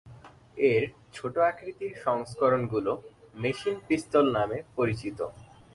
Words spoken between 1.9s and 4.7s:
সংস্করণগুলো machine পিস্তল নামে